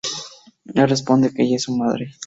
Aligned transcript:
Él 0.73 0.89
responde 0.89 1.31
que 1.31 1.43
ella 1.43 1.57
es 1.57 1.61
su 1.65 1.77
madre. 1.77 2.09